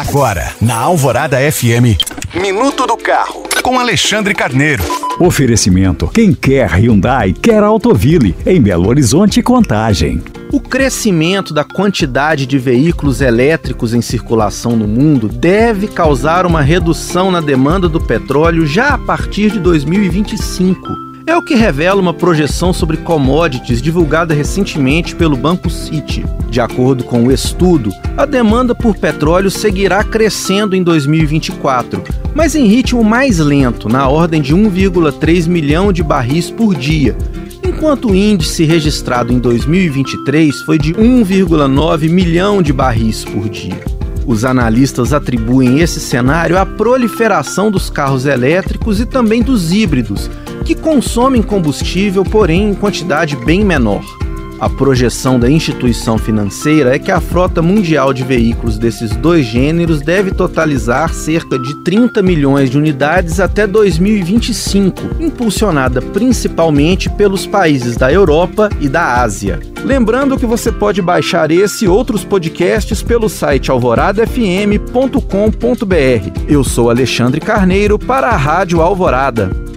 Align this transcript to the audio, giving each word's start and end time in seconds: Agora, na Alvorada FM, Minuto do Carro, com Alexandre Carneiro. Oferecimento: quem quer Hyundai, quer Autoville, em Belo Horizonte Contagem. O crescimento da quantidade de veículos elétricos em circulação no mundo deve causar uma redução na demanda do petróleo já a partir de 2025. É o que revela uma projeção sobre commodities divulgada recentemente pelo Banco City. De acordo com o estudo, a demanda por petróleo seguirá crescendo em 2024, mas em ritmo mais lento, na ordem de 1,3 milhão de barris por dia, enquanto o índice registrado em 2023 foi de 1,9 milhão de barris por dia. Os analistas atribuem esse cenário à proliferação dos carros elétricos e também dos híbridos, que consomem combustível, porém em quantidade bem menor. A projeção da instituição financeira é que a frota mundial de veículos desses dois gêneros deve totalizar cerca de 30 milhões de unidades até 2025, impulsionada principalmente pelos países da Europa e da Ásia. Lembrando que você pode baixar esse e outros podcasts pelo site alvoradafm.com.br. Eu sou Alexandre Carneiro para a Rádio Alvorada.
Agora, 0.00 0.54
na 0.62 0.76
Alvorada 0.76 1.36
FM, 1.36 2.00
Minuto 2.34 2.86
do 2.86 2.96
Carro, 2.96 3.42
com 3.62 3.78
Alexandre 3.78 4.34
Carneiro. 4.34 4.82
Oferecimento: 5.18 6.08
quem 6.08 6.32
quer 6.32 6.70
Hyundai, 6.70 7.34
quer 7.34 7.62
Autoville, 7.62 8.34
em 8.46 8.58
Belo 8.62 8.88
Horizonte 8.88 9.42
Contagem. 9.42 10.22
O 10.50 10.58
crescimento 10.58 11.52
da 11.52 11.64
quantidade 11.64 12.46
de 12.46 12.58
veículos 12.58 13.20
elétricos 13.20 13.92
em 13.92 14.00
circulação 14.00 14.74
no 14.74 14.88
mundo 14.88 15.28
deve 15.28 15.86
causar 15.86 16.46
uma 16.46 16.62
redução 16.62 17.30
na 17.30 17.42
demanda 17.42 17.86
do 17.86 18.00
petróleo 18.00 18.66
já 18.66 18.94
a 18.94 18.98
partir 18.98 19.50
de 19.50 19.58
2025. 19.58 21.09
É 21.30 21.36
o 21.36 21.42
que 21.42 21.54
revela 21.54 22.00
uma 22.00 22.12
projeção 22.12 22.72
sobre 22.72 22.96
commodities 22.96 23.80
divulgada 23.80 24.34
recentemente 24.34 25.14
pelo 25.14 25.36
Banco 25.36 25.70
City. 25.70 26.24
De 26.48 26.60
acordo 26.60 27.04
com 27.04 27.22
o 27.22 27.30
estudo, 27.30 27.92
a 28.16 28.26
demanda 28.26 28.74
por 28.74 28.96
petróleo 28.96 29.48
seguirá 29.48 30.02
crescendo 30.02 30.74
em 30.74 30.82
2024, 30.82 32.02
mas 32.34 32.56
em 32.56 32.66
ritmo 32.66 33.04
mais 33.04 33.38
lento, 33.38 33.88
na 33.88 34.08
ordem 34.08 34.42
de 34.42 34.56
1,3 34.56 35.46
milhão 35.46 35.92
de 35.92 36.02
barris 36.02 36.50
por 36.50 36.74
dia, 36.74 37.16
enquanto 37.64 38.10
o 38.10 38.14
índice 38.16 38.64
registrado 38.64 39.32
em 39.32 39.38
2023 39.38 40.62
foi 40.62 40.78
de 40.78 40.94
1,9 40.94 42.10
milhão 42.10 42.60
de 42.60 42.72
barris 42.72 43.24
por 43.24 43.48
dia. 43.48 43.84
Os 44.26 44.44
analistas 44.44 45.12
atribuem 45.12 45.78
esse 45.78 46.00
cenário 46.00 46.58
à 46.58 46.66
proliferação 46.66 47.70
dos 47.70 47.88
carros 47.88 48.26
elétricos 48.26 49.00
e 49.00 49.06
também 49.06 49.42
dos 49.42 49.72
híbridos, 49.72 50.28
que 50.64 50.74
consomem 50.74 51.42
combustível, 51.42 52.24
porém 52.24 52.70
em 52.70 52.74
quantidade 52.74 53.36
bem 53.36 53.64
menor. 53.64 54.02
A 54.60 54.68
projeção 54.68 55.40
da 55.40 55.50
instituição 55.50 56.18
financeira 56.18 56.94
é 56.94 56.98
que 56.98 57.10
a 57.10 57.18
frota 57.18 57.62
mundial 57.62 58.12
de 58.12 58.22
veículos 58.22 58.76
desses 58.76 59.16
dois 59.16 59.46
gêneros 59.46 60.02
deve 60.02 60.32
totalizar 60.32 61.14
cerca 61.14 61.58
de 61.58 61.82
30 61.82 62.22
milhões 62.22 62.68
de 62.68 62.76
unidades 62.76 63.40
até 63.40 63.66
2025, 63.66 65.00
impulsionada 65.18 66.02
principalmente 66.02 67.08
pelos 67.08 67.46
países 67.46 67.96
da 67.96 68.12
Europa 68.12 68.68
e 68.82 68.86
da 68.86 69.22
Ásia. 69.22 69.58
Lembrando 69.82 70.36
que 70.36 70.44
você 70.44 70.70
pode 70.70 71.00
baixar 71.00 71.50
esse 71.50 71.86
e 71.86 71.88
outros 71.88 72.22
podcasts 72.22 73.02
pelo 73.02 73.30
site 73.30 73.70
alvoradafm.com.br. 73.70 76.42
Eu 76.46 76.62
sou 76.62 76.90
Alexandre 76.90 77.40
Carneiro 77.40 77.98
para 77.98 78.28
a 78.28 78.36
Rádio 78.36 78.82
Alvorada. 78.82 79.69